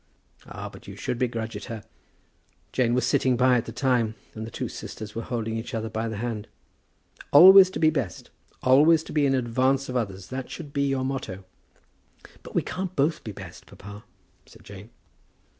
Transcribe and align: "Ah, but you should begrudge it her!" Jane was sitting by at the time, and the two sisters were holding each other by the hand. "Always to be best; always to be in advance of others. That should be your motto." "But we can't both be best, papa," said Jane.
"Ah, 0.47 0.67
but 0.67 0.87
you 0.87 0.95
should 0.95 1.19
begrudge 1.19 1.55
it 1.55 1.65
her!" 1.65 1.83
Jane 2.71 2.95
was 2.95 3.05
sitting 3.05 3.37
by 3.37 3.57
at 3.57 3.65
the 3.65 3.71
time, 3.71 4.15
and 4.33 4.47
the 4.47 4.49
two 4.49 4.67
sisters 4.67 5.13
were 5.13 5.21
holding 5.21 5.55
each 5.55 5.75
other 5.75 5.89
by 5.91 6.07
the 6.07 6.17
hand. 6.17 6.47
"Always 7.31 7.69
to 7.69 7.77
be 7.79 7.91
best; 7.91 8.31
always 8.63 9.03
to 9.03 9.13
be 9.13 9.27
in 9.27 9.35
advance 9.35 9.89
of 9.89 9.95
others. 9.95 10.29
That 10.29 10.49
should 10.49 10.73
be 10.73 10.87
your 10.87 11.05
motto." 11.05 11.43
"But 12.41 12.55
we 12.55 12.63
can't 12.63 12.95
both 12.95 13.23
be 13.23 13.31
best, 13.31 13.67
papa," 13.67 14.03
said 14.47 14.63
Jane. 14.63 14.89